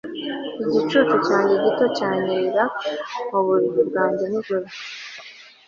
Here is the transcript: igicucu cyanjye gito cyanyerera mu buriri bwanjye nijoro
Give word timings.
igicucu 0.63 1.15
cyanjye 1.25 1.53
gito 1.63 1.85
cyanyerera 1.97 2.63
mu 3.29 3.39
buriri 3.45 3.81
bwanjye 3.89 4.23
nijoro 4.27 4.65